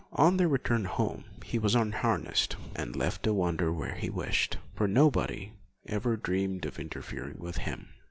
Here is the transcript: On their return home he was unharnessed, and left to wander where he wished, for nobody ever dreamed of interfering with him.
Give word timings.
On 0.13 0.37
their 0.37 0.47
return 0.47 0.85
home 0.85 1.25
he 1.45 1.59
was 1.59 1.75
unharnessed, 1.75 2.55
and 2.75 2.95
left 2.95 3.21
to 3.21 3.35
wander 3.35 3.71
where 3.71 3.93
he 3.93 4.09
wished, 4.09 4.57
for 4.73 4.87
nobody 4.87 5.53
ever 5.87 6.17
dreamed 6.17 6.65
of 6.65 6.79
interfering 6.79 7.37
with 7.37 7.57
him. 7.57 7.89